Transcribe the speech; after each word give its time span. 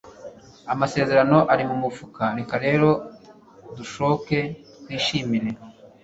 amasezerano 0.73 1.37
ari 1.53 1.63
mumufuka, 1.69 2.23
reka 2.37 2.55
rero 2.65 2.89
dusohoke 3.75 4.39
twishimire 4.81 5.49